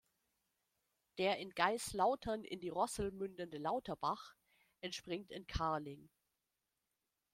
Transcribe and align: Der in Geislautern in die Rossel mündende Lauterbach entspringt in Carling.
Der 1.19 1.37
in 1.37 1.51
Geislautern 1.51 2.43
in 2.43 2.59
die 2.59 2.69
Rossel 2.69 3.11
mündende 3.11 3.59
Lauterbach 3.59 4.33
entspringt 4.79 5.29
in 5.29 5.45
Carling. 5.45 6.09